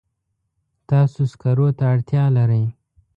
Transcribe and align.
تاسو 0.89 1.21
سکرو 1.31 1.67
ته 1.77 1.83
اړتیا 1.93 2.23
لرئ. 2.37 2.65